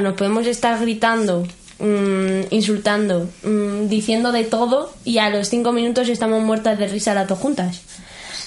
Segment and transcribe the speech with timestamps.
[0.00, 1.46] Nos podemos estar gritando,
[1.78, 7.12] mm, insultando, mm, diciendo de todo y a los cinco minutos estamos muertas de risa
[7.12, 7.82] las dos juntas.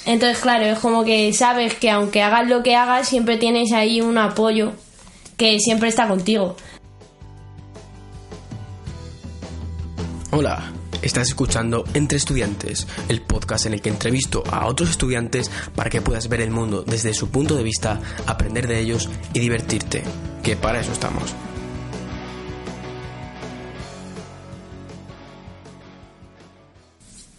[0.07, 4.01] Entonces, claro, es como que sabes que aunque hagas lo que hagas, siempre tienes ahí
[4.01, 4.71] un apoyo
[5.37, 6.55] que siempre está contigo.
[10.31, 10.73] Hola,
[11.05, 16.01] estás escuchando Entre Estudiantes, el podcast en el que entrevisto a otros estudiantes para que
[16.01, 20.03] puedas ver el mundo desde su punto de vista, aprender de ellos y divertirte,
[20.43, 21.33] que para eso estamos.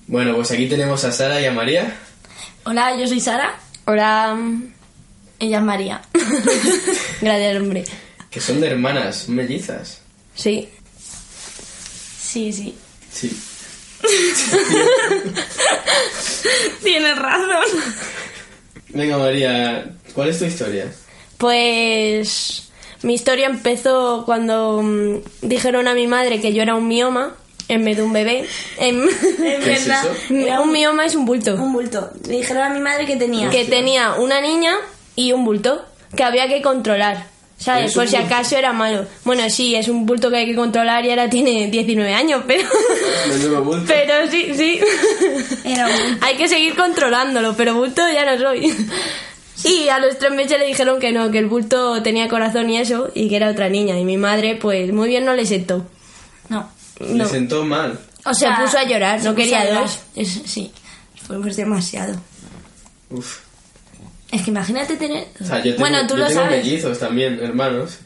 [0.07, 1.97] Bueno, pues aquí tenemos a Sara y a María.
[2.65, 3.59] Hola, yo soy Sara.
[3.87, 4.39] Hola,
[5.41, 6.03] Ella es María.
[7.21, 7.85] gracias, hombre.
[8.31, 10.01] Que son de hermanas mellizas.
[10.35, 10.69] Sí.
[12.21, 12.75] Sí, sí.
[13.13, 13.37] Sí.
[16.83, 17.83] Tienes razón.
[18.89, 20.93] Venga María, ¿cuál es tu historia?
[21.39, 22.69] Pues
[23.03, 27.35] mi historia empezó cuando mm, dijeron a mi madre que yo era un mioma
[27.69, 28.47] en vez de un bebé.
[28.79, 30.05] ¿Qué es verdad.
[30.05, 30.35] eso?
[30.35, 31.55] Era un mioma es un bulto.
[31.55, 32.11] Un bulto.
[32.27, 33.51] Le dijeron a mi madre que tenía.
[33.51, 34.75] que tenía una niña
[35.15, 35.85] y un bulto
[36.15, 37.27] que había que controlar.
[37.59, 37.87] ¿Sabes?
[37.87, 39.07] ¿Es Por si acaso era malo.
[39.25, 42.69] Bueno, sí, es un bulto que hay que controlar y ahora tiene 19 años, pero.
[43.87, 44.81] Pero sí, sí.
[45.65, 46.27] Era un bulto.
[46.27, 48.75] hay que seguir controlándolo, pero bulto ya no soy.
[49.65, 52.79] Y a los tres meses le dijeron que no, que el bulto tenía corazón y
[52.79, 53.99] eso, y que era otra niña.
[53.99, 55.87] Y mi madre, pues muy bien no le sentó.
[56.51, 56.71] No.
[57.01, 57.99] Le sentó mal.
[58.27, 60.01] O Se puso a llorar, no quería dos.
[60.15, 60.71] Es- sí.
[61.27, 62.21] Fue pues demasiado.
[63.11, 63.46] Uf.
[64.33, 65.27] Es que imagínate tener.
[65.41, 66.65] O sea, yo tengo, bueno, tú yo lo tengo sabes.
[66.65, 67.99] mellizos también, hermanos.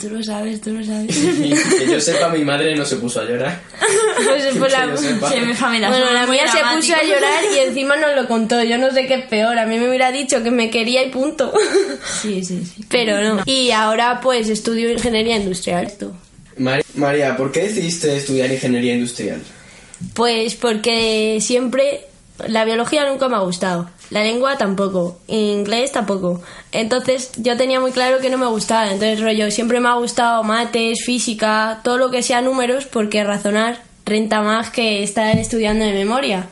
[0.00, 1.16] Tú lo sabes, tú lo sabes.
[1.16, 3.60] Y que yo sepa, mi madre no se puso a llorar.
[4.24, 4.96] Pues fue la-.
[4.96, 8.62] Sí, mi familia Bueno, la mía se puso a llorar y encima nos lo contó.
[8.62, 9.58] Yo no sé qué es peor.
[9.58, 11.52] A mí me hubiera dicho que me quería y punto.
[12.22, 12.84] Sí, sí, sí.
[12.88, 13.42] Pero no.
[13.46, 15.90] Y ahora pues estudio ingeniería industrial.
[16.58, 19.40] Mari- María, ¿por qué decidiste estudiar ingeniería industrial?
[20.14, 22.02] Pues porque siempre
[22.48, 23.90] la biología nunca me ha gustado.
[24.10, 25.18] La lengua tampoco.
[25.26, 26.40] Inglés tampoco.
[26.72, 28.90] Entonces yo tenía muy claro que no me gustaba.
[28.90, 33.82] Entonces rollo, siempre me ha gustado mates, física, todo lo que sea números porque razonar
[34.04, 36.48] renta más que estar estudiando de memoria.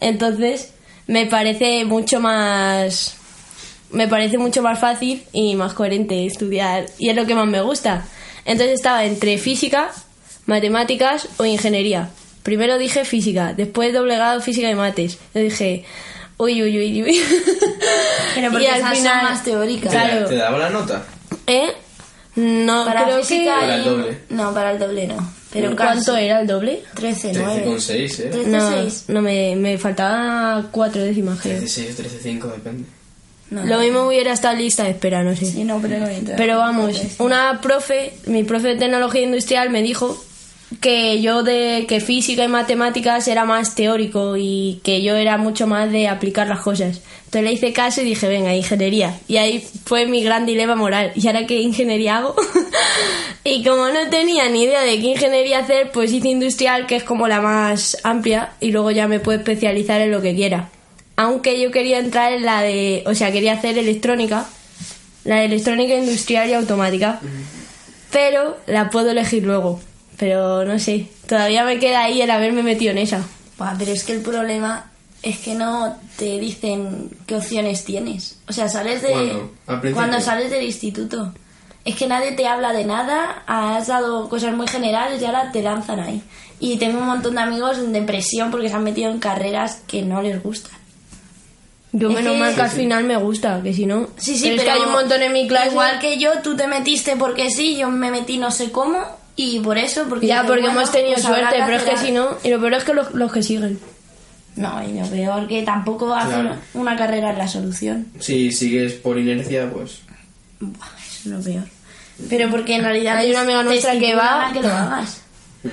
[0.00, 0.74] Entonces
[1.06, 3.16] me parece mucho más
[3.90, 7.60] me parece mucho más fácil y más coherente estudiar y es lo que más me
[7.60, 8.06] gusta.
[8.44, 9.90] Entonces estaba entre física,
[10.46, 12.10] matemáticas o ingeniería.
[12.42, 15.18] Primero dije física, después doblegado física y mates.
[15.34, 15.84] Yo dije,
[16.42, 17.20] uy, uy, uy, uy.
[18.34, 19.92] Pero porque esas son más teóricas.
[19.92, 20.26] Claro.
[20.28, 21.02] ¿Te daba la nota?
[21.46, 21.68] ¿Eh?
[22.36, 23.60] No, Para creo física que...
[23.60, 24.18] Para el y- doble.
[24.30, 25.32] No, para el doble no.
[25.52, 26.24] Pero ¿Cuánto casi.
[26.26, 26.82] era el doble?
[26.94, 27.64] 13, 9.
[27.66, 27.90] 13,6,
[28.20, 28.28] ¿eh?
[28.30, 29.04] 13, No, 6.
[29.08, 31.60] no me, me faltaba cuatro décimas, creo.
[31.60, 32.02] 13,6 o
[32.48, 32.84] 13,5, depende.
[33.50, 33.80] No, Lo no.
[33.80, 35.46] mismo hubiera estado lista de espera, no sé.
[35.46, 36.06] Sí, no, pero no.
[36.36, 40.24] Pero vamos, una profe, mi profe de tecnología industrial me dijo
[40.78, 45.66] que yo de que física y matemáticas era más teórico y que yo era mucho
[45.66, 47.00] más de aplicar las cosas.
[47.24, 49.18] Entonces le hice caso y dije, venga, ingeniería.
[49.26, 51.12] Y ahí fue mi gran dilema moral.
[51.16, 52.36] ¿Y ahora qué ingeniería hago?
[53.44, 57.04] y como no tenía ni idea de qué ingeniería hacer, pues hice industrial, que es
[57.04, 60.70] como la más amplia, y luego ya me puedo especializar en lo que quiera.
[61.16, 64.48] Aunque yo quería entrar en la de, o sea, quería hacer electrónica,
[65.24, 67.20] la de electrónica industrial y automática.
[68.10, 69.80] Pero la puedo elegir luego.
[70.20, 73.24] Pero no sé, todavía me queda ahí el haberme metido en esa.
[73.58, 74.90] Buah, pero es que el problema
[75.22, 78.36] es que no te dicen qué opciones tienes.
[78.46, 79.40] O sea, sales de...
[79.94, 81.32] Cuando sales del instituto.
[81.86, 85.62] Es que nadie te habla de nada, has dado cosas muy generales y ahora te
[85.62, 86.22] lanzan ahí.
[86.58, 90.02] Y tengo un montón de amigos en depresión porque se han metido en carreras que
[90.02, 90.78] no les gustan.
[91.92, 94.08] Yo Es menos que- mal que al final me gusta, que si no...
[94.18, 95.70] Sí, sí, pero, pero es que hay un montón en mi clase...
[95.70, 98.98] Igual que yo, tú te metiste porque sí, yo me metí no sé cómo
[99.36, 100.26] y por eso, porque...
[100.26, 102.36] Ya, porque bueno, hemos tenido pues suerte, pero es que si no...
[102.42, 103.78] Y lo peor es que los, los que siguen.
[104.56, 106.56] No, y lo peor que tampoco hacer Claro.
[106.74, 108.08] una carrera es la solución.
[108.18, 110.00] Si sigues por inercia, pues...
[110.60, 111.64] Buah, es lo peor.
[112.28, 115.22] Pero porque en realidad Hay una amiga nuestra que va- a que lo hagas.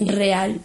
[0.00, 0.60] Real.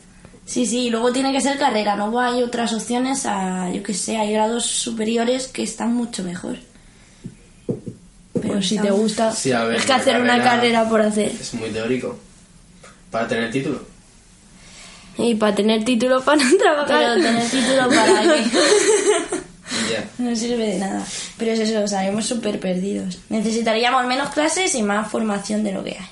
[0.46, 3.94] Sí, sí, y luego tiene que ser carrera, luego hay otras opciones a, yo que
[3.94, 6.58] sé, hay grados superiores que están mucho mejor.
[8.54, 9.32] Pues si te gusta.
[9.32, 11.32] Sí, a ver, es que hacer una carrera- por hacer.
[11.40, 12.18] Es muy teórico.
[13.12, 13.82] Para tener título.
[15.18, 16.88] Y para tener título para no trabajar.
[16.88, 18.44] Pero tener título para qué.
[19.92, 20.04] Ya.
[20.18, 21.06] No sirve de nada.
[21.38, 23.20] Pero es eso, estaremos súper perdidos.
[23.30, 26.08] Necesitaríamos menos clases y más formación de lo que hay.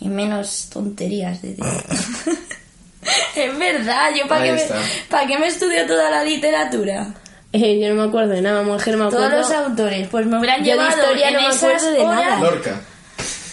[0.00, 1.56] Y menos tonterías de
[3.36, 4.80] Es verdad, yo para qué, me, está.
[5.08, 7.14] ¿para qué me estudio toda la literatura.
[7.56, 9.28] Eh, yo no me acuerdo de nada, mujer, me acuerdo.
[9.28, 11.90] Todos los autores, pues me hubieran Yo de llevado historia en no me esas acuerdo
[11.92, 12.40] de horas- nada.
[12.40, 12.80] Lorca.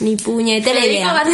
[0.02, 1.24] Ni puñetera idea.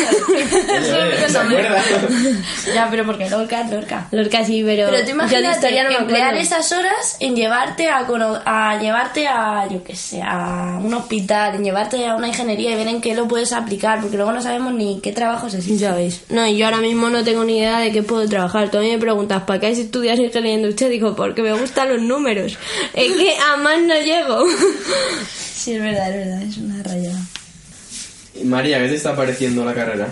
[2.73, 4.07] Ya, pero porque Lorca es Lorca.
[4.11, 7.35] Lorca sí, pero, Pero tú yo de imagínate historia no me emplear esas horas en
[7.35, 12.15] llevarte a, cono- a llevarte a, yo qué sé, a un hospital, en llevarte a
[12.15, 15.11] una ingeniería y ver en qué lo puedes aplicar, porque luego no sabemos ni qué
[15.11, 15.79] trabajos existen.
[15.79, 16.21] Ya ves.
[16.29, 18.69] No, y yo ahora mismo no tengo ni idea de qué puedo trabajar.
[18.69, 20.91] Tú a mí me preguntas, ¿para qué estudias ingeniería industrial?
[20.91, 22.57] Digo, porque me gustan los números.
[22.93, 24.45] Es que a más no llego.
[25.57, 27.19] Sí, es verdad, es verdad, es una rayada.
[28.43, 30.07] María, ¿qué te está pareciendo la carrera?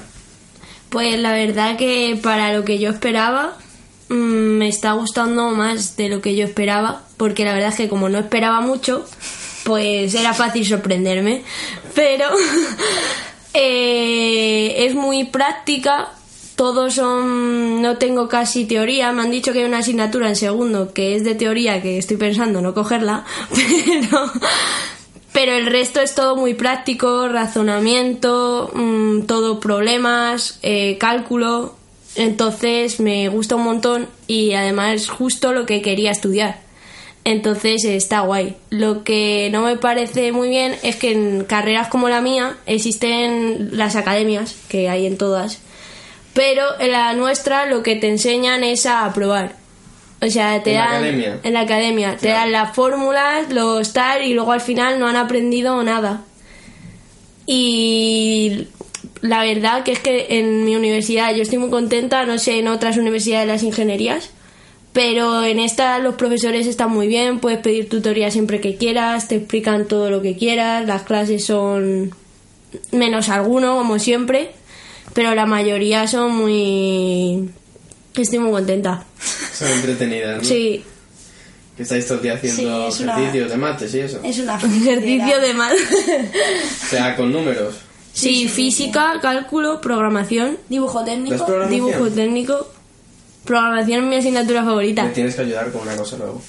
[0.89, 3.57] Pues la verdad que para lo que yo esperaba,
[4.09, 7.03] mm, me está gustando más de lo que yo esperaba.
[7.17, 9.05] Porque la verdad es que como no esperaba mucho,
[9.63, 11.43] pues era fácil sorprenderme.
[11.93, 12.25] Pero
[13.53, 16.09] eh, es muy práctica.
[16.55, 17.81] Todos son.
[17.81, 19.11] No tengo casi teoría.
[19.11, 22.17] Me han dicho que hay una asignatura en segundo que es de teoría que estoy
[22.17, 23.25] pensando no cogerla.
[23.53, 24.31] Pero.
[25.35, 31.75] Pero el resto es todo muy práctico, razonamiento, mm, todo problemas, eh, cálculo.
[32.15, 36.61] Entonces me gusta un montón y además justo lo que quería estudiar.
[37.25, 38.55] Entonces está guay.
[38.69, 43.75] Lo que no me parece muy bien es que en carreras como la mía existen
[43.75, 45.59] las academias, que hay en todas,
[46.33, 49.64] pero en la nuestra lo que te enseñan es a probar.
[50.21, 51.39] O sea, te ¿En la dan academia?
[51.43, 55.15] en la academia, te dan las fórmulas, los tal y luego al final no han
[55.17, 56.21] aprendido nada.
[57.45, 58.67] Y
[59.21, 62.67] la verdad que es que en mi universidad yo estoy muy contenta, no sé en
[62.67, 64.31] otras universidades de las ingenierías,
[64.93, 69.35] pero en esta los profesores están muy bien, puedes pedir tutoría siempre que quieras, te
[69.35, 72.15] explican todo lo que quieras, las clases son
[72.91, 74.51] menos alguno como siempre,
[75.13, 77.49] pero la mayoría son muy
[78.23, 79.03] estoy muy contenta.
[79.53, 80.43] Son entretenidas, ¿no?
[80.43, 80.83] Sí,
[81.77, 84.19] Que estáis todo el día haciendo Sí, es una- ejercicios de mates y eso.
[84.23, 85.75] Es una ejercicio de mal.
[85.75, 87.75] O sea, con números.
[88.13, 91.45] Sí, física, cálculo, programación, dibujo ¿Las técnico.
[91.45, 91.69] programación?
[91.91, 92.71] dibujo técnico.
[93.43, 95.03] Programación es mi asignatura favorita.
[95.03, 96.41] Me tienes que ayudar con una cosa luego.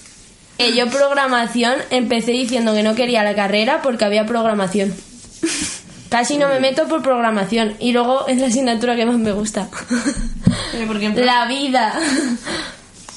[0.58, 4.94] Eh, yo programación empecé diciendo que no quería la carrera porque había programación.
[6.08, 9.68] Casi no me meto por programación y luego es la asignatura que más me gusta.
[10.72, 11.98] Pero porque La vida.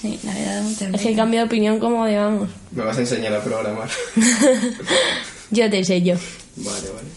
[0.02, 2.50] Sí, la verdad, muchas Es que cambio de opinión como digamos.
[2.72, 3.90] Me vas a enseñar a programar.
[5.52, 6.18] Yo te enseño.
[6.58, 7.08] vale, vale.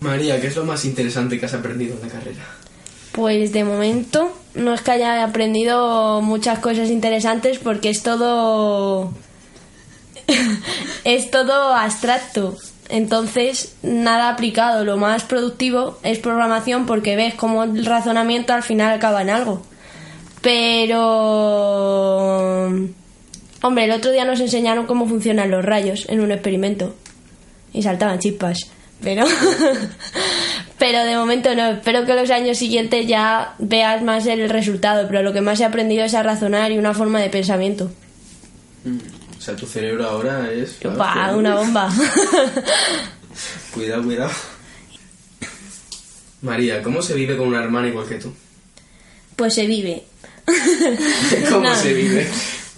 [0.00, 2.44] María, ¿qué es lo más interesante que has aprendido en la carrera?
[3.12, 9.12] Pues de momento no es que haya aprendido muchas cosas interesantes porque es todo
[11.04, 12.56] es todo abstracto.
[12.90, 14.84] Entonces, nada aplicado.
[14.84, 19.62] Lo más productivo es programación porque ves cómo el razonamiento al final acaba en algo.
[20.42, 20.96] Pero
[23.62, 26.94] hombre, el otro día nos enseñaron cómo funcionan los rayos en un experimento
[27.72, 28.70] y saltaban chispas.
[29.02, 29.24] Pero,
[30.78, 31.70] pero de momento no.
[31.70, 35.06] Espero que los años siguientes ya veas más el resultado.
[35.08, 37.90] Pero lo que más he aprendido es a razonar y una forma de pensamiento.
[39.40, 40.76] O sea, tu cerebro ahora es...
[40.84, 41.88] Una bomba.
[43.74, 44.30] Cuidado, cuidado.
[46.42, 48.34] María, ¿cómo se vive con una hermana igual que tú?
[49.36, 50.04] Pues se vive.
[51.50, 51.74] ¿Cómo No.
[51.74, 52.28] se vive?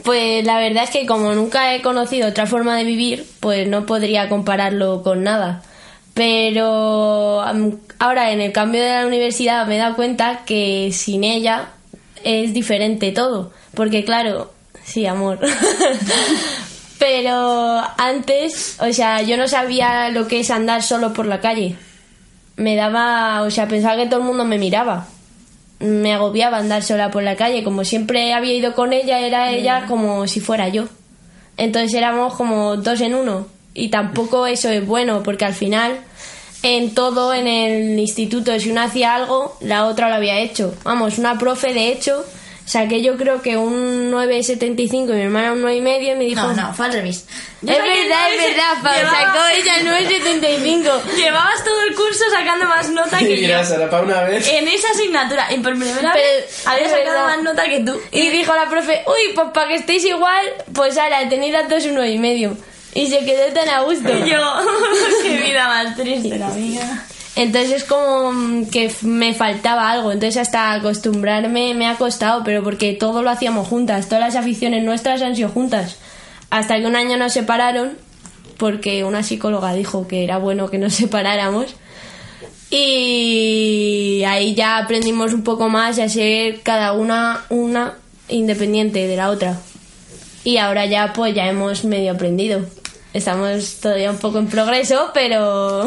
[0.05, 3.85] Pues la verdad es que como nunca he conocido otra forma de vivir, pues no
[3.87, 5.63] podría compararlo con nada.
[6.15, 7.41] Pero
[7.99, 11.71] ahora en el cambio de la universidad me he dado cuenta que sin ella
[12.23, 13.53] es diferente todo.
[13.75, 14.53] Porque claro,
[14.85, 15.39] sí, amor.
[16.99, 21.77] Pero antes, o sea, yo no sabía lo que es andar solo por la calle.
[22.57, 25.09] Me daba, o sea, pensaba que todo el mundo me miraba
[25.83, 27.65] me agobiaba andar sola por la calle.
[27.65, 30.85] Como siempre había ido con ella, era ella como si fuera yo.
[31.57, 33.47] Entonces éramos como dos en uno.
[33.75, 35.99] Y tampoco eso es bueno, porque al final,
[36.63, 40.75] en todo, en el instituto, si una hacía algo, la otra lo había hecho.
[40.85, 42.25] Vamos, una profe, de hecho,
[42.73, 46.41] saqué yo creo que un 9,75 y mi hermana un 9,5 y me dijo...
[46.41, 47.27] No, no, fue al revés.
[47.61, 51.17] Es verdad, es verdad, Pau, sacó ella 9,75.
[51.17, 53.43] Llevabas todo el curso sacando más nota que yo.
[53.43, 54.49] Mira, Sara, para una vez...
[54.49, 57.27] En esa asignatura, y por primera Pero vez, había sacado verdad.
[57.27, 58.01] más nota que tú.
[58.11, 61.85] Y dijo la profe, uy, pues para que estéis igual, pues ahora, tenéis las dos
[61.85, 62.57] un nueve y medio.
[62.95, 64.09] Y se quedó tan a gusto.
[64.09, 64.39] Y yo,
[65.23, 67.05] qué vida más triste la mía.
[67.35, 70.13] Entonces es como mm, que me faltaba algo.
[70.13, 74.09] Entonces hasta acostumbrarme me ha costado, pero porque todo lo hacíamos juntas.
[74.09, 75.97] Todas las aficiones nuestras han sido juntas.
[76.51, 77.97] Hasta que un año nos separaron,
[78.59, 81.75] porque una psicóloga dijo que era bueno que nos separáramos.
[82.71, 87.95] Y ahí ya aprendimos un poco más a ser cada una una
[88.29, 89.59] independiente de la otra.
[90.45, 92.65] Y ahora ya pues ya hemos medio aprendido.
[93.13, 95.87] Estamos todavía un poco en progreso, pero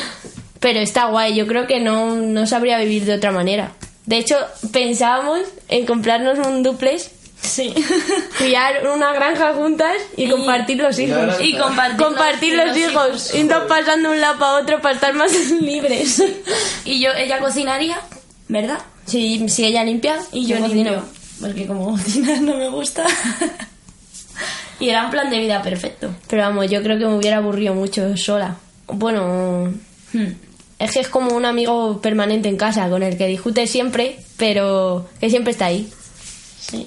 [0.66, 1.36] pero está guay.
[1.36, 3.70] Yo creo que no, no sabría vivir de otra manera.
[4.04, 4.34] De hecho,
[4.72, 7.08] pensábamos en comprarnos un duplex,
[7.40, 7.72] Sí.
[8.40, 11.36] pillar una granja juntas y, compartir los hijos.
[11.40, 15.32] Y compartir, Compartir los, hijos, irnos pasando de un lado para otro para estar más
[15.60, 16.20] libres.
[16.84, 18.00] Y yo, ella cocinaría,
[18.48, 18.80] ¿verdad?
[19.04, 20.74] Si, si ella limpia, Y yo, cocino.
[20.90, 21.04] limpio,
[21.40, 23.04] porque como cocinar no me gusta.
[24.80, 26.12] y era un plan de vida perfecto.
[26.26, 28.56] Pero vamos, yo creo que me hubiera aburrido mucho sola.
[28.88, 29.72] Bueno,
[30.12, 30.32] Hmm.
[30.78, 35.08] Es que es como un amigo permanente en casa con el que discutes siempre, pero
[35.20, 35.90] que siempre está ahí.
[36.60, 36.86] Sí.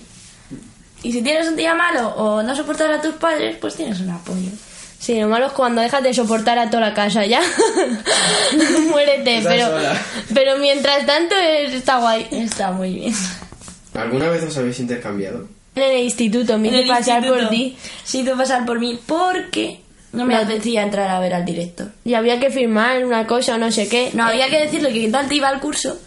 [1.04, 4.10] Y si tienes un día malo o no soportar a tus padres, pues tienes un
[4.10, 4.50] apoyo.
[5.00, 7.40] Sí, lo malo es cuando dejas de soportar a toda la casa ya.
[8.92, 10.02] Muérete, pero, sola.
[10.34, 12.28] pero mientras tanto es- está guay.
[12.32, 13.14] Está muy bien.
[13.94, 15.48] ¿Alguna vez os habéis intercambiado?
[15.76, 19.80] En el instituto me el pasar por ti Sí, tú pasar por mí porque
[20.12, 21.92] no me apetecía entrar a ver al director.
[22.04, 24.10] y había que firmar una cosa o no sé qué.
[24.14, 26.00] No, había que decirle que tal te iba al curso.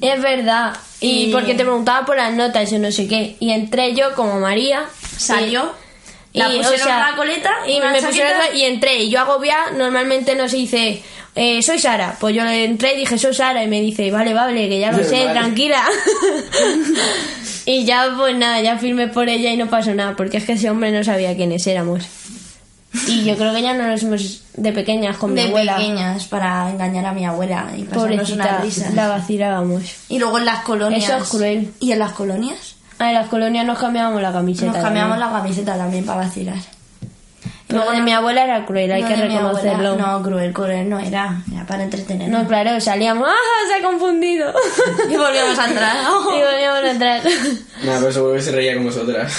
[0.00, 0.74] Es verdad.
[1.00, 3.36] Y, Y- porque te preguntaba por las notas y no sé qué.
[3.38, 4.84] Y entré yo como María.
[5.16, 5.72] Salió,
[6.32, 9.02] Y, la pusieron una coleta, y me pusieron y entré.
[9.02, 11.02] Y yo agobiada, normalmente no se dice,
[11.34, 12.16] eh, soy Sara.
[12.18, 13.62] Pues yo entré y dije, soy Sara.
[13.62, 15.38] Y me dice, vale, vale, que ya lo sé, Vale.
[15.38, 15.84] tranquila.
[17.66, 20.16] y ya, pues nada, ya firmé por ella y no pasó nada.
[20.16, 22.04] Porque es que ese hombre no sabía quiénes éramos.
[23.06, 25.76] Y yo creo que ya no nos hemos de pequeñas con mi de abuela.
[25.76, 28.94] pequeñas para engañar a mi abuela y pasarnos unas risas.
[28.94, 29.82] la vacilábamos.
[30.08, 31.04] Y luego en las colonias.
[31.04, 31.72] Eso es cruel.
[31.78, 32.74] ¿Y en las colonias?
[32.98, 34.72] Ah, en las colonias nos cambiábamos la camiseta.
[34.72, 35.32] Nos cambiamos también.
[35.32, 36.56] la camiseta también para vacilar.
[37.68, 39.88] Luego de mi abuela era cruel, hay No, que de mi reconocerlo.
[39.90, 41.40] abuela, No, cruel, cruel no era.
[41.52, 42.28] Era para entretener.
[42.28, 43.68] No, claro, salíamos, ¡ah!
[43.68, 44.52] Se ha confundido.
[45.08, 45.96] Y volvíamos a entrar.
[46.36, 47.22] y volvíamos a entrar.
[47.84, 49.32] Nada, pero seguro que se reía con vosotras.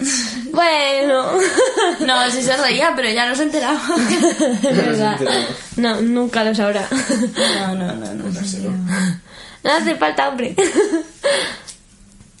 [0.52, 1.32] bueno.
[2.00, 3.80] No, sí se reía, pero ya no se enteraba.
[5.76, 6.88] No, nunca lo sabrá.
[7.60, 8.24] No, no, no, no.
[9.64, 10.54] No hace falta, hombre.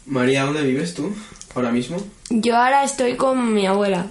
[0.06, 1.14] María, ¿dónde vives tú?
[1.54, 1.98] ¿Ahora mismo?
[2.30, 4.06] Yo ahora estoy con mi abuela.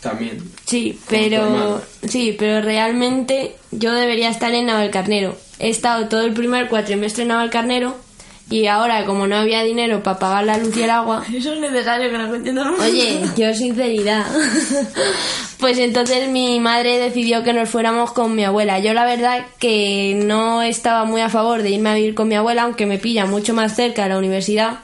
[0.00, 0.42] También.
[0.66, 5.36] Sí, pero sí, pero realmente yo debería estar en Navalcarnero.
[5.58, 7.96] He estado todo el primer cuatrimestre en Navalcarnero
[8.52, 11.60] y ahora como no había dinero para pagar la luz y el agua, Eso es
[11.60, 12.62] necesario que lo mundo.
[12.80, 14.26] Oye, yo sinceridad.
[15.58, 18.80] Pues entonces mi madre decidió que nos fuéramos con mi abuela.
[18.80, 22.34] Yo la verdad que no estaba muy a favor de irme a vivir con mi
[22.34, 24.80] abuela, aunque me pilla mucho más cerca de la universidad,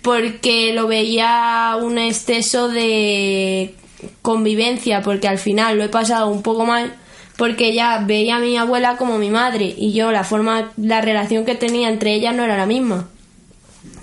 [0.00, 3.74] porque lo veía un exceso de
[4.22, 6.94] convivencia, porque al final lo he pasado un poco mal,
[7.36, 11.44] porque ya veía a mi abuela como mi madre y yo la forma, la relación
[11.44, 13.08] que tenía entre ellas no era la misma.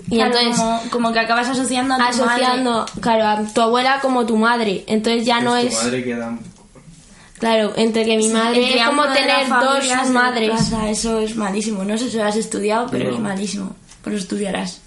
[0.08, 4.00] Y Claro, entonces como, como que acabas asociando a tu asociando, claro, a tu abuela
[4.02, 4.84] como tu madre.
[4.86, 6.38] Entonces ya no Pues es, Tu madre queda
[7.38, 10.50] claro, entre que mi madre es como tener dos madres.
[10.50, 11.84] casa, eso es malísimo.
[11.84, 13.16] No sé si lo has estudiado, pero No.
[13.16, 13.74] es malísimo.
[14.04, 14.80] Pero estudiarás.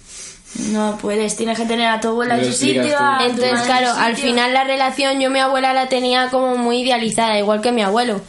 [0.72, 2.96] No puedes, tienes que tener a tu abuela en su sitio.
[3.20, 7.60] Entonces, claro, al final la relación yo mi abuela la tenía como muy idealizada, igual
[7.60, 8.20] que mi abuelo.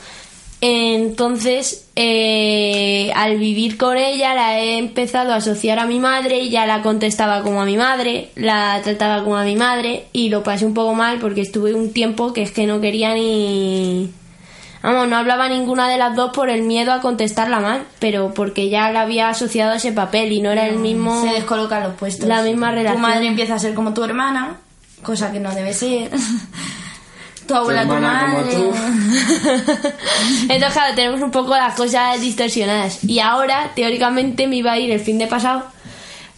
[0.59, 6.49] Entonces, eh, al vivir con ella la he empezado a asociar a mi madre y
[6.49, 10.41] ya la contestaba como a mi madre, la trataba como a mi madre y lo
[10.41, 14.09] pasé un poco mal porque estuve un tiempo que es que no quería ni...
[14.81, 18.69] Vamos, no hablaba ninguna de las dos por el miedo a contestarla mal, pero porque
[18.69, 21.21] ya la había asociado a ese papel y no era el mismo...
[21.21, 22.27] Se descolocan los puestos.
[22.27, 23.01] La misma relación.
[23.01, 24.57] Tu madre empieza a ser como tu hermana,
[25.03, 26.11] cosa que no debe ser.
[27.47, 28.55] tu abuela, tu, como madre.
[28.55, 28.73] tú.
[30.49, 33.03] Entonces, claro, tenemos un poco las cosas distorsionadas.
[33.03, 35.65] Y ahora, teóricamente, me iba a ir el fin de pasado,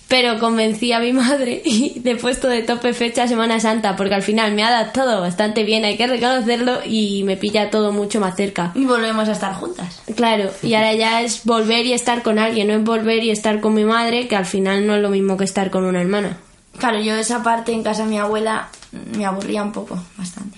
[0.09, 4.15] pero convencí a mi madre y le he puesto de tope fecha Semana Santa, porque
[4.15, 7.93] al final me ha dado todo bastante bien, hay que reconocerlo, y me pilla todo
[7.93, 8.71] mucho más cerca.
[8.73, 10.01] Y volvemos a estar juntas.
[10.15, 13.61] Claro, y ahora ya es volver y estar con alguien, no es volver y estar
[13.61, 16.37] con mi madre, que al final no es lo mismo que estar con una hermana.
[16.79, 18.69] Claro, yo esa parte en casa de mi abuela
[19.15, 20.57] me aburría un poco, bastante.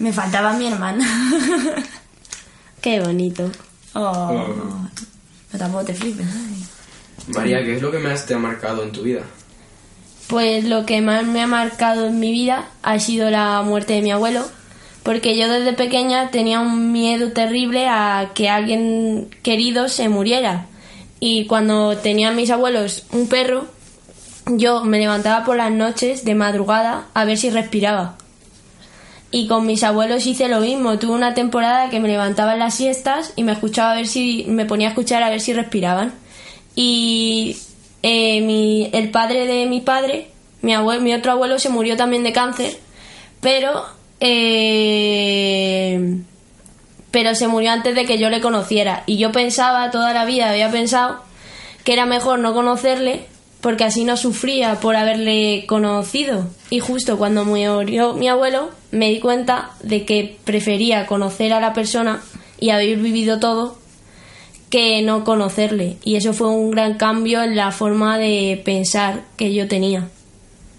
[0.00, 1.06] Me faltaba mi hermana.
[2.82, 3.50] Qué bonito.
[3.94, 4.44] oh.
[5.50, 6.26] Pero tampoco te flipes.
[6.26, 6.71] ¿eh?
[7.28, 9.22] María, ¿qué es lo que más te ha marcado en tu vida?
[10.26, 14.02] Pues lo que más me ha marcado en mi vida ha sido la muerte de
[14.02, 14.44] mi abuelo,
[15.02, 20.66] porque yo desde pequeña tenía un miedo terrible a que alguien querido se muriera.
[21.20, 23.66] Y cuando tenían mis abuelos un perro,
[24.46, 28.16] yo me levantaba por las noches de madrugada a ver si respiraba.
[29.30, 30.98] Y con mis abuelos hice lo mismo.
[30.98, 34.44] Tuve una temporada que me levantaba en las siestas y me escuchaba a ver si
[34.48, 36.12] me ponía a escuchar a ver si respiraban.
[36.74, 37.56] Y
[38.02, 40.28] eh, mi, el padre de mi padre,
[40.62, 42.78] mi abuelo, mi otro abuelo se murió también de cáncer,
[43.40, 43.84] pero
[44.20, 46.18] eh,
[47.10, 49.04] pero se murió antes de que yo le conociera.
[49.06, 51.20] Y yo pensaba toda la vida, había pensado
[51.84, 53.26] que era mejor no conocerle
[53.60, 56.46] porque así no sufría por haberle conocido.
[56.70, 61.72] Y justo cuando murió mi abuelo me di cuenta de que prefería conocer a la
[61.72, 62.22] persona
[62.58, 63.78] y haber vivido todo
[64.72, 65.98] que no conocerle.
[66.02, 70.08] Y eso fue un gran cambio en la forma de pensar que yo tenía.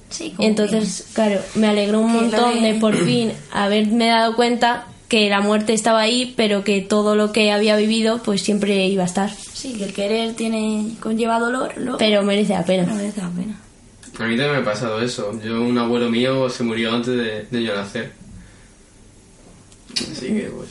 [0.09, 4.87] Sí, como Entonces, claro, me alegró un montón de- de por fin haberme dado cuenta
[5.09, 9.03] que la muerte estaba ahí, pero que todo lo que había vivido pues siempre iba
[9.03, 9.29] a estar.
[9.53, 12.93] sí, que el querer tiene conlleva dolor, luego Pero merece la no pena.
[12.95, 13.59] merece la pena.
[14.17, 15.39] A mí también me ha pasado eso.
[15.43, 18.11] Yo, un abuelo mío se murió antes de, de yo nacer.
[20.11, 20.69] Así que, pues.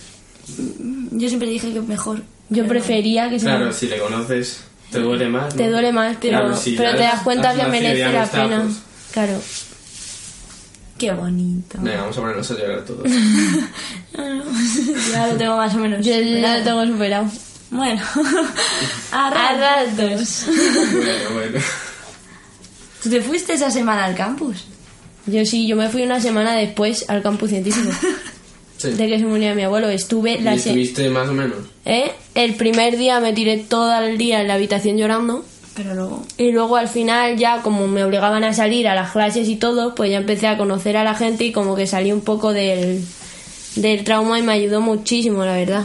[1.13, 2.23] Yo siempre dije que mejor.
[2.53, 5.55] Yo prefería que se Claro, si le conoces, te duele más.
[5.55, 8.63] te duele más, pero, Claro, si pero te das cuenta que merece la pena.
[8.63, 8.77] pues,
[9.13, 9.41] Claro.
[10.99, 11.79] Qué bonito.
[11.81, 13.03] Venga, vamos a ponernos a llorar todos.
[15.13, 16.05] ya lo tengo más o menos.
[16.05, 17.27] Yo, ya lo tengo superado.
[17.71, 18.03] Bueno,
[19.13, 20.45] a ratos.
[20.47, 21.59] bueno, bueno.
[23.03, 24.65] ¿Tú te fuiste esa semana al campus?
[25.27, 27.91] Yo sí, yo me fui una semana después al campus científico
[28.83, 28.91] Sí.
[28.91, 29.89] de que se murió mi abuelo.
[29.89, 31.57] Estuve la ¿Y se- estuviste más o menos?
[31.85, 32.11] ¿Eh?
[32.35, 35.45] El primer día me tiré todo el día en la habitación llorando.
[35.75, 36.23] Pero luego.
[36.37, 39.95] Y luego al final ya como me obligaban a salir a las clases y todo,
[39.95, 43.03] pues ya empecé a conocer a la gente y como que salí un poco del,
[43.77, 45.85] del trauma y me ayudó muchísimo, la verdad.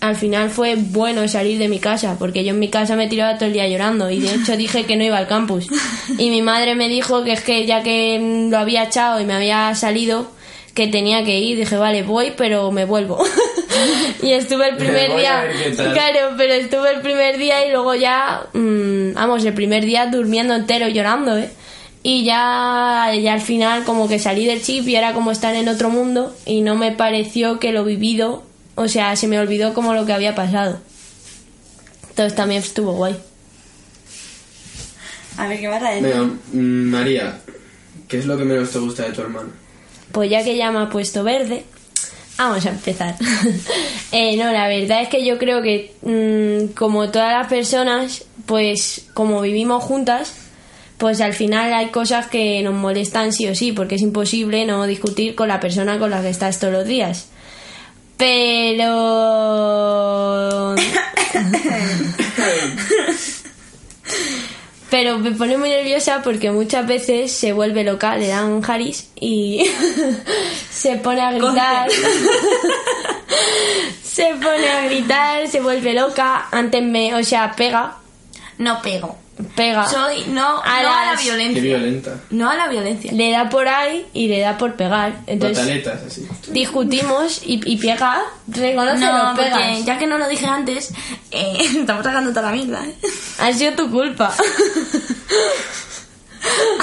[0.00, 3.36] Al final fue bueno salir de mi casa, porque yo en mi casa me tiraba
[3.36, 5.68] todo el día llorando y de hecho dije que no iba al campus.
[6.18, 9.34] Y mi madre me dijo que es que ya que lo había echado y me
[9.34, 10.30] había salido,
[10.76, 11.58] que tenía que ir.
[11.58, 13.18] Dije, vale, voy, pero me vuelvo.
[14.22, 15.48] y estuve el primer día.
[15.74, 20.54] Claro, pero estuve el primer día y luego ya, mm, vamos, el primer día durmiendo
[20.54, 21.50] entero llorando, ¿eh?
[22.02, 25.68] Y ya, ya al final como que salí del chip y era como estar en
[25.68, 28.44] otro mundo y no me pareció que lo vivido,
[28.76, 30.78] o sea, se me olvidó como lo que había pasado.
[32.10, 33.16] Entonces también estuvo guay.
[35.36, 36.06] A ver qué vas a decir.
[36.06, 37.40] Venga, mm, María,
[38.06, 39.65] ¿qué es lo que menos te gusta de tu hermano?
[40.12, 41.64] Pues ya que ya me ha puesto verde,
[42.38, 43.16] vamos a empezar.
[44.12, 49.08] Eh, no, la verdad es que yo creo que mm, como todas las personas, pues
[49.14, 50.32] como vivimos juntas,
[50.96, 54.86] pues al final hay cosas que nos molestan sí o sí, porque es imposible no
[54.86, 57.26] discutir con la persona con la que estás todos los días.
[58.16, 58.86] Pero...
[64.90, 69.66] Pero me pone muy nerviosa porque muchas veces se vuelve loca, le dan Haris y
[70.70, 71.90] se pone a gritar.
[74.02, 76.46] se pone a gritar, se vuelve loca.
[76.52, 77.96] Antes me, o sea, pega,
[78.58, 79.16] No pego.
[79.54, 79.86] Pega.
[79.88, 80.24] Soy.
[80.28, 81.62] No, A no a la Qué violencia.
[81.62, 82.20] violenta.
[82.30, 83.12] No a la violencia.
[83.12, 85.20] Le da por ahí y le da por pegar.
[85.26, 86.26] Entonces Pataletas, así.
[86.52, 89.50] discutimos y, y pega, reconoce No, lo pegas.
[89.58, 90.92] porque ya que no lo dije antes,
[91.30, 92.84] eh, estamos sacando toda la mierda.
[92.86, 92.94] ¿eh?
[93.40, 94.32] Ha sido tu culpa.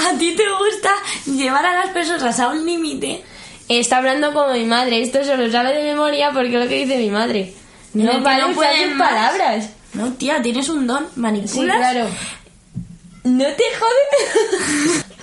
[0.06, 0.90] A ti te gusta
[1.26, 3.24] llevar a las personas a un límite.
[3.68, 5.00] Está hablando como mi madre.
[5.02, 7.54] Esto se lo sabe de memoria porque es lo que dice mi madre.
[7.94, 8.48] No que vale no
[8.94, 9.08] más.
[9.08, 9.70] palabras.
[9.94, 11.04] No, tía, tienes un don.
[11.04, 11.76] Sí, Manipulas.
[11.78, 12.06] claro.
[13.24, 15.04] No te jodes.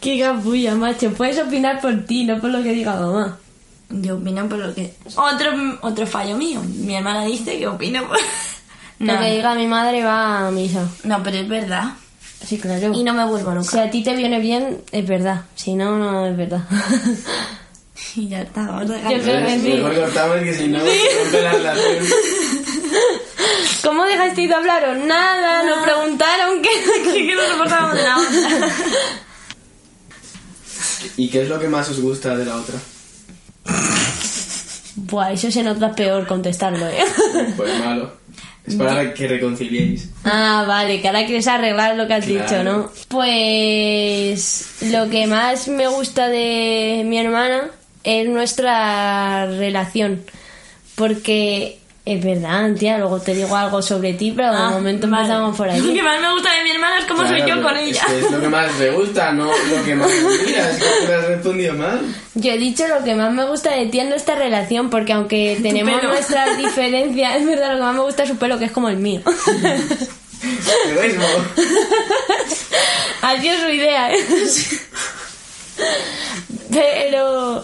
[0.00, 1.10] Qué capulla, macho.
[1.12, 3.38] Puedes opinar por ti, no por lo que diga mamá.
[3.90, 4.94] Yo opino por lo que.
[5.16, 5.50] Otro,
[5.80, 6.60] otro fallo mío.
[6.64, 8.18] Mi hermana dice que opino por.
[9.00, 10.84] Lo No, que diga mi madre va a misa.
[11.04, 11.92] no, pero es verdad.
[12.44, 12.92] Sí, claro.
[12.92, 13.68] Y no me vuelvo loca.
[13.70, 15.42] Si a ti te viene bien, es verdad.
[15.54, 16.62] Si no, no es verdad.
[18.16, 19.68] Y ya está, vamos a Yo creo que sí.
[19.74, 22.04] Mejor cortamos que si no, rompe la relación.
[23.82, 24.98] ¿Cómo dejasteis de hablaros?
[25.06, 26.68] Nada, nos preguntaron qué.
[27.26, 28.68] que no soportábamos de la otra.
[31.16, 32.74] ¿Y qué es lo que más os gusta de la otra?
[34.96, 37.04] Buah, eso se nota peor contestarlo, ¿eh?
[37.56, 38.12] Pues malo.
[38.66, 40.10] Es para que reconciliéis.
[40.24, 42.42] Ah, vale, que ahora quieres arreglar lo que has Claro.
[42.44, 42.90] dicho, ¿no?
[43.08, 47.70] Pues lo que más me gusta de mi hermana
[48.04, 50.22] es nuestra relación,
[50.96, 51.78] porque
[52.10, 55.24] Es verdad, tía, luego te digo algo sobre ti, pero de Ah, momento vale.
[55.24, 55.92] empezamos por Lo aquí.
[55.94, 58.00] que más me gusta de mi hermana es cómo soy yo con ella.
[58.00, 60.70] Es, que es lo que más me gusta, no lo que más me mira.
[60.70, 62.00] Es que tú le has respondido mal.
[62.34, 65.58] Yo he dicho lo que más me gusta de ti en nuestra relación, porque aunque
[65.62, 68.72] tenemos nuestras diferencias, es verdad, lo que más me gusta es su pelo, que es
[68.72, 69.20] como el mío.
[70.90, 71.24] Egoísmo.
[73.20, 74.24] Ha sido su idea, ¿eh?
[76.70, 77.62] Pero...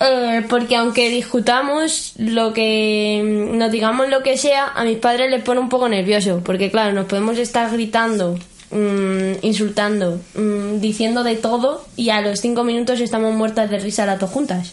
[0.00, 5.42] eh, porque aunque discutamos lo que nos digamos lo que sea, a mis padres les
[5.42, 8.38] pone un poco nervioso, porque claro, nos podemos estar gritando,
[8.70, 14.06] mm, insultando, mm, diciendo de todo y a los cinco minutos estamos muertas de risa
[14.06, 14.72] las dos juntas.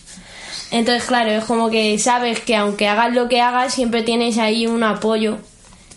[0.72, 4.68] Entonces, claro, es como que sabes que aunque hagas lo que hagas, siempre tienes ahí
[4.68, 5.38] un apoyo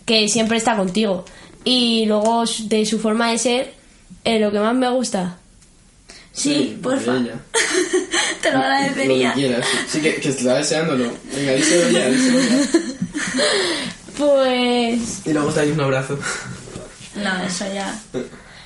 [0.04, 1.24] que siempre está contigo.
[1.64, 3.72] Y luego de su forma de ser,
[4.24, 5.38] eh, lo que más me gusta.
[6.32, 7.12] Sí, porfa.
[8.44, 9.32] Te lo Lo que agradecería.
[9.32, 9.66] quieras.
[9.88, 11.12] Sí, que, que está deseándolo.
[11.34, 12.56] Venga, díselo ya, díselo ya.
[14.18, 15.22] Pues...
[15.26, 16.18] Y luego estáis un abrazo.
[17.16, 17.92] No, eso ya.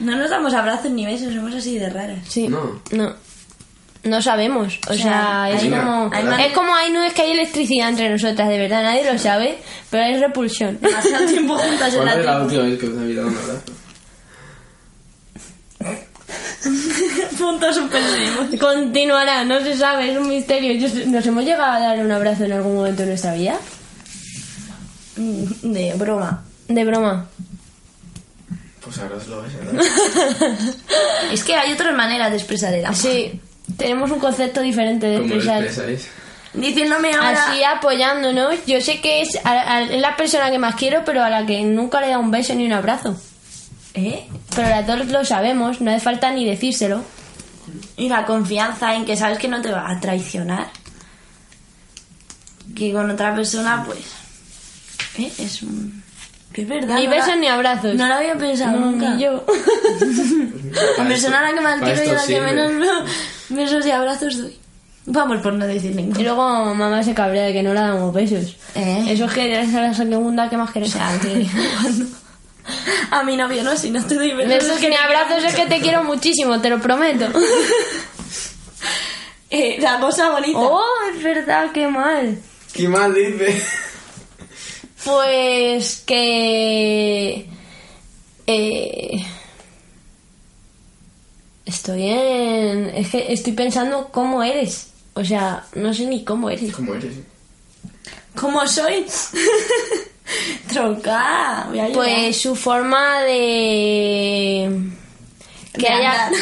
[0.00, 2.18] No nos damos abrazos ni besos, somos así de raras.
[2.28, 2.48] Sí.
[2.48, 2.82] No.
[2.90, 3.14] No.
[4.04, 4.78] No sabemos.
[4.88, 5.02] O, O sea,
[5.48, 6.10] sea, es como...
[6.12, 9.10] hay man- Es como hay no es que hay electricidad entre nosotras, de verdad, nadie
[9.10, 9.58] lo sabe,
[9.90, 10.78] pero hay repulsión.
[10.82, 13.36] Demasiado tiempo juntas en ¿Cuál la es la última vez que os habéis dado un
[13.36, 13.62] abrazo?
[17.38, 18.46] Puntos suspensivos.
[18.60, 20.74] Continuará, no se sabe, es un misterio.
[20.74, 23.56] Yo- ¿Nos hemos llegado a dar un abrazo en algún momento de nuestra vida?
[25.16, 26.44] Mm, De broma.
[26.68, 27.26] De broma.
[28.84, 30.54] Pues ahora os lo vais a dar.
[31.32, 32.96] Es que hay otras maneras de expresar el amor.
[32.96, 33.40] Sí,
[33.76, 35.64] tenemos un concepto diferente de ¿Cómo lo expresar.
[35.64, 36.08] expresáis?
[36.54, 37.50] Diciéndome ahora.
[37.50, 38.54] Así apoyándonos.
[38.66, 41.44] Yo sé que es, a- a- es la persona que más quiero, pero a la
[41.44, 43.20] que nunca le he dado un beso ni un abrazo.
[43.94, 44.24] ¿Eh?
[44.54, 47.02] Pero las dos lo sabemos, no hace falta ni decírselo.
[47.98, 50.68] Y la confianza en que sabes que no te va a traicionar.
[52.74, 53.98] Que con otra persona, pues.
[55.18, 55.32] ¿eh?
[55.38, 56.02] Es un.
[56.52, 56.96] Que es verdad.
[56.96, 57.94] Ni no besos la- ni abrazos.
[57.94, 59.10] No lo había pensado nunca.
[59.14, 59.44] Ni yo.
[60.98, 63.04] La persona a la que más quiero y a la que menos
[63.48, 64.56] besos y abrazos doy.
[65.06, 66.20] Vamos por no decir Y ninguno.
[66.22, 68.56] luego mamá se cabrea de que no le damos besos.
[68.74, 69.06] ¿Eh?
[69.08, 70.94] Eso es que es la segunda que más queremos.
[70.94, 71.46] O sea, que
[71.82, 72.06] cuando-
[73.10, 74.52] A mi novio no, si no te doy besos.
[74.52, 77.26] Besos es que ni te abrazos es que te quiero muchísimo, te lo prometo.
[79.50, 80.58] Eh, la cosa bonita.
[80.58, 82.38] Oh, es verdad, qué mal.
[82.74, 83.62] ¿Qué mal dice?
[85.02, 87.48] Pues que...
[88.46, 89.26] eh,
[91.64, 92.90] estoy en...
[92.94, 94.88] Es que estoy pensando cómo eres.
[95.14, 96.70] O sea, no sé ni cómo eres.
[96.74, 97.14] ¿Cómo eres?
[98.34, 99.06] ¿Cómo soy?
[100.68, 101.66] Tronca.
[101.68, 101.94] Voy a llorar.
[101.94, 104.70] Pues su forma de...
[105.72, 106.30] Que De haya...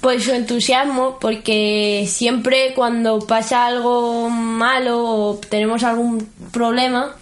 [0.00, 7.14] Pues su entusiasmo, porque siempre cuando pasa algo malo o tenemos algún problema,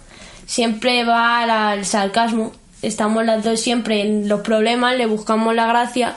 [0.45, 2.53] siempre va al sarcasmo.
[2.81, 6.15] Estamos las dos siempre en los problemas, le buscamos la gracia.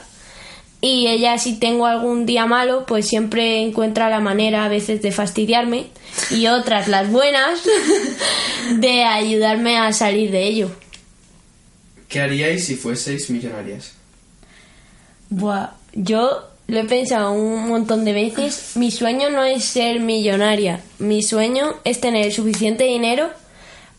[0.85, 5.13] Y ella, si tengo algún día malo, pues siempre encuentra la manera a veces de
[5.13, 5.87] fastidiarme
[6.29, 7.61] y otras, las buenas,
[8.75, 10.71] de ayudarme a salir de ello.
[12.09, 13.93] ¿Qué haríais si fueseis millonarias?
[15.29, 18.73] Buah, yo lo he pensado un montón de veces.
[18.75, 20.81] Mi sueño no es ser millonaria.
[20.99, 23.29] Mi sueño es tener suficiente dinero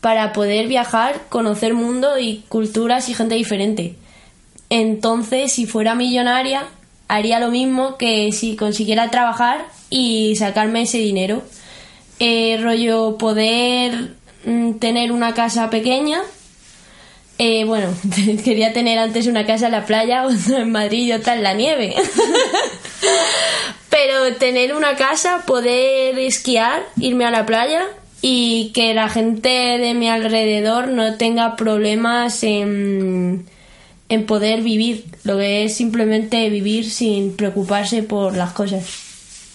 [0.01, 3.95] para poder viajar, conocer mundo y culturas y gente diferente.
[4.77, 6.65] Entonces, si fuera millonaria,
[7.07, 11.43] haría lo mismo que si consiguiera trabajar y sacarme ese dinero.
[12.19, 16.21] Eh, rollo poder mm, tener una casa pequeña
[17.37, 17.93] eh, bueno,
[18.43, 21.53] quería tener antes una casa en la playa, otra en Madrid y otra en la
[21.53, 21.95] nieve.
[23.89, 27.85] Pero tener una casa, poder esquiar, irme a la playa
[28.21, 33.45] y que la gente de mi alrededor no tenga problemas en,
[34.09, 35.05] en poder vivir.
[35.23, 38.85] Lo que es simplemente vivir sin preocuparse por las cosas.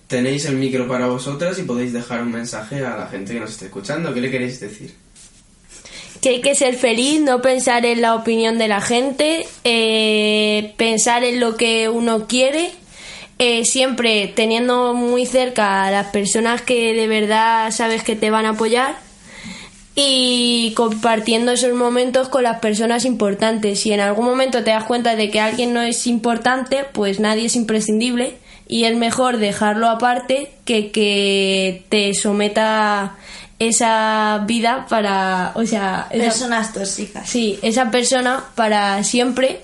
[0.06, 3.50] Tenéis el micro para vosotras y podéis dejar un mensaje a la gente que nos
[3.50, 4.12] esté escuchando.
[4.12, 4.92] ¿Qué le queréis decir?
[6.20, 11.24] que hay que ser feliz, no pensar en la opinión de la gente, eh, pensar
[11.24, 12.70] en lo que uno quiere,
[13.38, 18.44] eh, siempre teniendo muy cerca a las personas que de verdad sabes que te van
[18.44, 18.98] a apoyar
[19.94, 23.80] y compartiendo esos momentos con las personas importantes.
[23.80, 27.46] Si en algún momento te das cuenta de que alguien no es importante, pues nadie
[27.46, 28.36] es imprescindible
[28.68, 33.16] y es mejor dejarlo aparte que que te someta
[33.58, 37.28] esa vida para, o sea, esa- Personas tóxicas.
[37.28, 39.60] sí, esa persona para siempre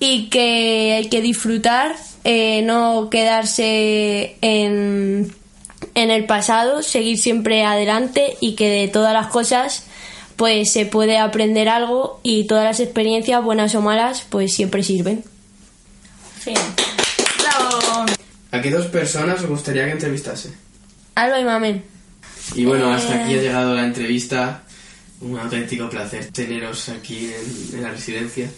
[0.00, 5.32] y que hay que disfrutar, eh, no quedarse en,
[5.94, 9.86] en el pasado, seguir siempre adelante y que de todas las cosas
[10.36, 15.24] pues se puede aprender algo y todas las experiencias, buenas o malas, pues siempre sirven.
[16.40, 16.56] Fin.
[17.38, 18.06] Bravo.
[18.50, 20.52] ¿A qué dos personas os gustaría que entrevistase?
[21.14, 21.84] Alba y Mamen.
[22.54, 24.62] Y bueno, hasta aquí ha llegado la entrevista.
[25.20, 28.50] Un auténtico placer teneros aquí en, en la residencia.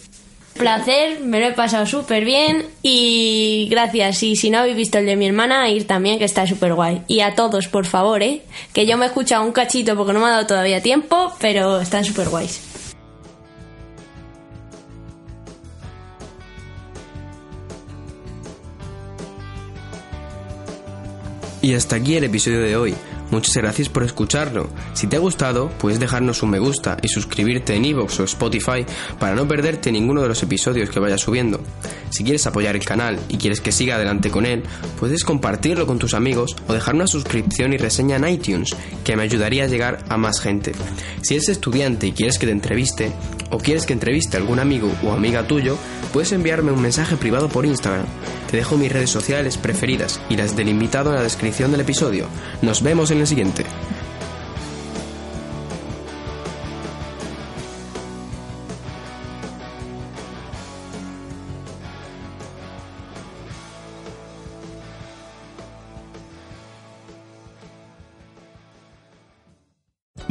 [0.57, 4.23] Placer, me lo he pasado súper bien y gracias.
[4.23, 7.03] Y si no habéis visto el de mi hermana, ir también, que está súper guay.
[7.07, 8.41] Y a todos, por favor, ¿eh?
[8.73, 11.79] Que yo me he escuchado un cachito porque no me ha dado todavía tiempo, pero
[11.79, 12.61] están súper guays.
[21.61, 22.95] Y hasta aquí el episodio de hoy.
[23.31, 24.69] Muchas gracias por escucharlo.
[24.93, 28.85] Si te ha gustado, puedes dejarnos un me gusta y suscribirte en iVoox o Spotify
[29.19, 31.59] para no perderte ninguno de los episodios que vaya subiendo.
[32.09, 34.63] Si quieres apoyar el canal y quieres que siga adelante con él,
[34.99, 39.23] puedes compartirlo con tus amigos o dejar una suscripción y reseña en iTunes, que me
[39.23, 40.71] ayudaría a llegar a más gente.
[41.21, 43.11] Si eres estudiante y quieres que te entreviste,
[43.49, 45.77] o quieres que entreviste a algún amigo o amiga tuyo,
[46.13, 48.05] puedes enviarme un mensaje privado por Instagram.
[48.49, 52.27] Te dejo mis redes sociales preferidas y las del invitado en la descripción del episodio.
[52.61, 53.65] Nos vemos en el siguiente.